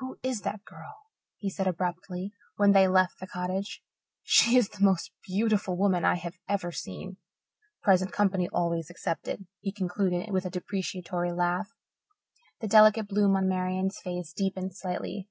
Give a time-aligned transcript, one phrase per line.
[0.00, 1.02] "Who is that girl?"
[1.36, 3.80] he said abruptly, when they had left the cottage.
[4.24, 7.18] "She is the most beautiful woman I have ever seen
[7.84, 11.68] present company always excepted," he concluded, with a depreciatory laugh.
[12.58, 15.28] The delicate bloom on Marian's face deepened slightly.